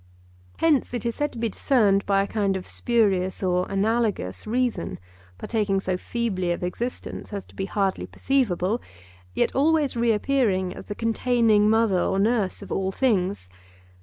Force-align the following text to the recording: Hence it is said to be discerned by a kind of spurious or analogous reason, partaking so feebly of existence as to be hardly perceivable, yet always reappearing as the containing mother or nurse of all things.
Hence 0.57 0.95
it 0.95 1.05
is 1.05 1.13
said 1.13 1.31
to 1.33 1.37
be 1.37 1.47
discerned 1.49 2.07
by 2.07 2.23
a 2.23 2.27
kind 2.27 2.57
of 2.57 2.65
spurious 2.65 3.43
or 3.43 3.67
analogous 3.69 4.47
reason, 4.47 4.97
partaking 5.37 5.79
so 5.79 5.95
feebly 5.95 6.51
of 6.51 6.63
existence 6.63 7.31
as 7.31 7.45
to 7.45 7.53
be 7.55 7.65
hardly 7.65 8.07
perceivable, 8.07 8.81
yet 9.35 9.55
always 9.55 9.95
reappearing 9.95 10.73
as 10.73 10.85
the 10.85 10.95
containing 10.95 11.69
mother 11.69 11.99
or 12.01 12.17
nurse 12.17 12.63
of 12.63 12.71
all 12.71 12.91
things. 12.91 13.47